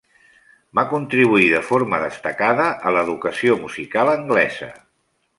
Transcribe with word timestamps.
Va 0.77 0.83
contribuir 0.93 1.49
de 1.55 1.59
forma 1.67 1.99
destacada 2.03 2.65
a 2.91 2.93
l'educació 2.95 3.59
musical 3.67 4.13
anglesa. 4.15 4.71